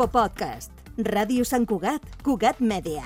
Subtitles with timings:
[0.00, 0.70] Infopodcast.
[1.04, 3.02] Ràdio Sant Cugat, Cugat Mèdia.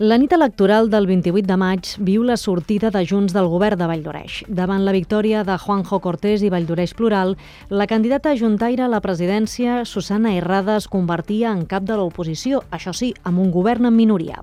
[0.00, 3.88] La nit electoral del 28 de maig viu la sortida de Junts del govern de
[3.90, 4.38] Valldoreix.
[4.48, 7.34] Davant la victòria de Juanjo Cortés i Valldoreix Plural,
[7.68, 12.96] la candidata juntaire a la presidència, Susana Herrada, es convertia en cap de l'oposició, això
[12.96, 14.40] sí, amb un govern en minoria.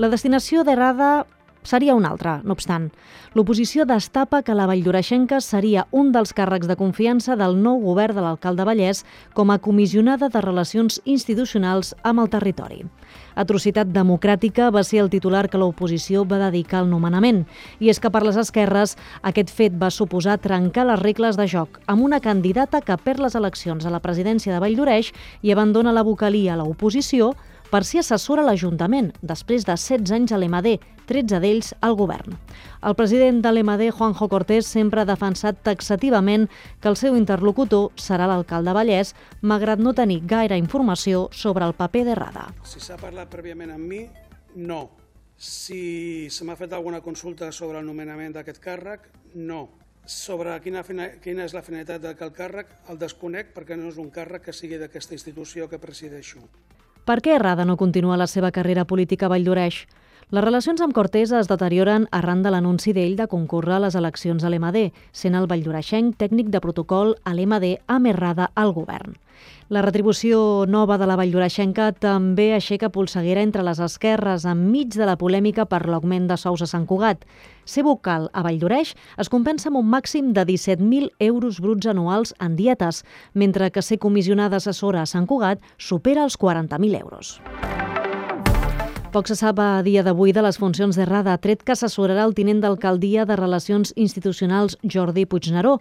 [0.00, 1.26] La destinació d'Herrada
[1.62, 2.90] seria una altra, no obstant.
[3.34, 8.24] L'oposició destapa que la Valldoreixenca seria un dels càrrecs de confiança del nou govern de
[8.24, 12.82] l'alcalde Vallès com a comissionada de Relacions Institucionals amb el territori.
[13.34, 17.44] Atrocitat democràtica va ser el titular que l'oposició va dedicar al nomenament,
[17.80, 21.80] i és que per les esquerres aquest fet va suposar trencar les regles de joc
[21.86, 26.04] amb una candidata que perd les eleccions a la presidència de Valldoreix i abandona la
[26.04, 27.32] vocalia a l'oposició
[27.72, 32.34] per ser assessora l'Ajuntament, després de 16 anys a l'EMAD, 13 d'ells al govern.
[32.84, 36.48] El president de l'EMAD, Juanjo Cortés, sempre ha defensat taxativament
[36.82, 42.04] que el seu interlocutor serà l'alcalde Vallès, malgrat no tenir gaire informació sobre el paper
[42.10, 42.50] d'errada.
[42.68, 44.02] Si s'ha parlat prèviament amb mi,
[44.60, 44.82] no.
[45.40, 49.08] Si se m'ha fet alguna consulta sobre el nomenament d'aquest càrrec,
[49.40, 49.62] no.
[50.04, 50.84] Sobre quina,
[51.24, 54.76] quina és la finalitat d'aquest càrrec, el desconec perquè no és un càrrec que sigui
[54.76, 56.44] d'aquesta institució que presideixo.
[57.04, 59.80] Per què Errada no continua la seva carrera política a Valldoreix?
[60.32, 64.40] Les relacions amb Cortés es deterioren arran de l'anunci d'ell de concórrer a les eleccions
[64.40, 64.78] a l'EMAD,
[65.12, 69.18] sent el valldoreixenc tècnic de protocol a l'EMAD amb Errada al govern.
[69.68, 75.18] La retribució nova de la Valldoreixenca també aixeca polseguera entre les esquerres enmig de la
[75.20, 77.26] polèmica per l'augment de sous a Sant Cugat.
[77.68, 82.56] Ser vocal a Valldoreix es compensa amb un màxim de 17.000 euros bruts anuals en
[82.56, 83.04] dietes,
[83.34, 87.36] mentre que ser comissionada assessora a Sant Cugat supera els 40.000 euros.
[89.12, 92.62] Poc se sap a dia d'avui de les funcions d'errada, tret que assessorarà el tinent
[92.62, 95.74] d'alcaldia de Relacions Institucionals Jordi Puigneró,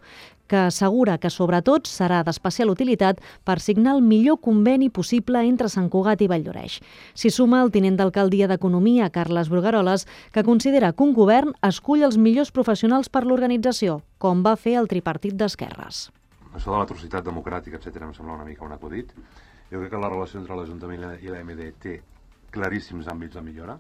[0.51, 5.87] que assegura que sobretot serà d'especial utilitat per signar el millor conveni possible entre Sant
[5.87, 6.81] Cugat i Valldoreix.
[7.15, 12.20] S'hi suma el tinent d'alcaldia d'Economia, Carles Brugaroles, que considera que un govern escull els
[12.20, 16.09] millors professionals per l'organització, com va fer el tripartit d'Esquerres.
[16.52, 19.15] Això de l'atrocitat democràtica, etc em sembla una mica un acudit.
[19.71, 22.02] Jo crec que la relació entre l'Ajuntament i la MD té
[22.56, 23.78] claríssims àmbits de millora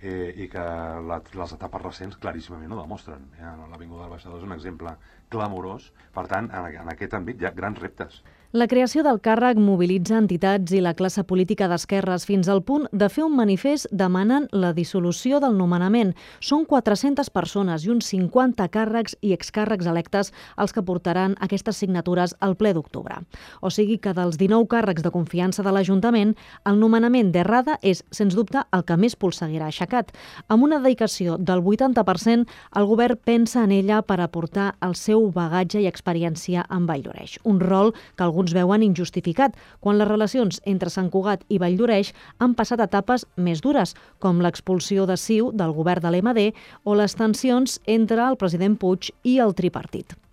[0.00, 0.64] eh, i que
[1.08, 3.26] la, les etapes recents claríssimament ho demostren.
[3.38, 3.52] Eh?
[3.72, 4.96] L'Avinguda del Baixador és un exemple
[5.32, 5.90] clamorós.
[6.14, 8.22] Per tant, en, en aquest àmbit hi ha grans reptes.
[8.54, 13.08] La creació del càrrec mobilitza entitats i la classe política d'esquerres fins al punt de
[13.10, 16.12] fer un manifest demanant la dissolució del nomenament.
[16.38, 22.36] Són 400 persones i uns 50 càrrecs i excàrrecs electes els que portaran aquestes signatures
[22.38, 23.16] al ple d'octubre.
[23.58, 28.38] O sigui que dels 19 càrrecs de confiança de l'Ajuntament, el nomenament d'Errada és, sens
[28.38, 30.12] dubte, el que més polseguirà aixecat.
[30.48, 32.46] Amb una dedicació del 80%,
[32.76, 37.60] el govern pensa en ella per aportar el seu bagatge i experiència en Valldoreix, un
[37.60, 42.80] rol que alguns veuen injustificat, quan les relacions entre Sant Cugat i Valldoreix han passat
[42.80, 46.50] etapes més dures, com l'expulsió de Siu del govern de l'MD
[46.84, 50.23] o les tensions entre el president Puig i el tripartit.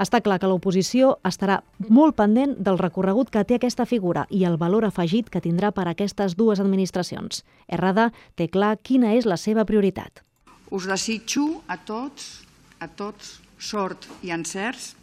[0.00, 4.58] Està clar que l'oposició estarà molt pendent del recorregut que té aquesta figura i el
[4.58, 7.44] valor afegit que tindrà per aquestes dues administracions.
[7.68, 10.24] Errada té clar quina és la seva prioritat.
[10.74, 12.42] Us desitjo a tots,
[12.82, 14.94] a tots, sort i encerts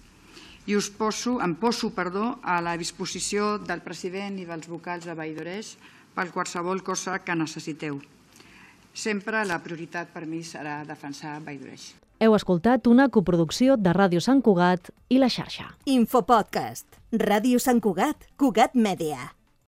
[0.67, 5.15] i us poso, em poso perdó, a la disposició del president i dels vocals de
[5.17, 5.73] Valldoreix
[6.13, 7.97] per qualsevol cosa que necessiteu.
[8.93, 12.00] Sempre la prioritat per mi serà defensar Valldoreix.
[12.21, 15.71] Heu escoltat una coproducció de Ràdio Sant Cugat i la xarxa.
[15.89, 16.85] Infopodcast.
[17.17, 19.31] Ràdio Sant Cugat, Cugat Mèdia.